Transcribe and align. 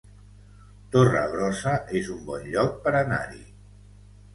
Torregrossa 0.95 1.75
es 2.03 2.11
un 2.17 2.27
bon 2.33 2.51
lloc 2.59 2.77
per 2.89 2.99
anar-hi 3.05 3.49